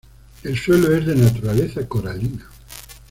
El 0.41 0.57
suelo 0.57 0.95
es 0.95 1.05
de 1.05 1.15
naturaleza 1.15 1.87
coralina. 1.87 2.49